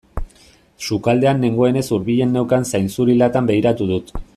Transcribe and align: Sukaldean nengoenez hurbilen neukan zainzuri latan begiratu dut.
Sukaldean 0.87 1.43
nengoenez 1.47 1.85
hurbilen 1.97 2.35
neukan 2.39 2.69
zainzuri 2.73 3.19
latan 3.23 3.53
begiratu 3.53 3.93
dut. 3.97 4.15